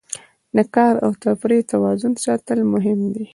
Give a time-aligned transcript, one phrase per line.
[0.55, 3.25] د کار او تفریح توازن ساتل مهم دي.